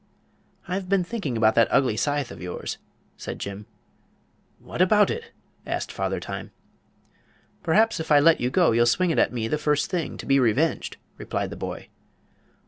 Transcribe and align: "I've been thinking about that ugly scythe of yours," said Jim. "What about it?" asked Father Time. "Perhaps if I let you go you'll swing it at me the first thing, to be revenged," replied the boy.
"I've 0.67 0.89
been 0.89 1.03
thinking 1.03 1.37
about 1.37 1.53
that 1.53 1.67
ugly 1.69 1.95
scythe 1.95 2.31
of 2.31 2.41
yours," 2.41 2.79
said 3.17 3.37
Jim. 3.37 3.67
"What 4.57 4.81
about 4.81 5.11
it?" 5.11 5.29
asked 5.63 5.91
Father 5.91 6.19
Time. 6.19 6.49
"Perhaps 7.61 7.99
if 7.99 8.11
I 8.11 8.19
let 8.19 8.41
you 8.41 8.49
go 8.49 8.71
you'll 8.71 8.87
swing 8.87 9.11
it 9.11 9.19
at 9.19 9.31
me 9.31 9.47
the 9.47 9.59
first 9.59 9.91
thing, 9.91 10.17
to 10.17 10.25
be 10.25 10.39
revenged," 10.39 10.97
replied 11.19 11.51
the 11.51 11.55
boy. 11.55 11.89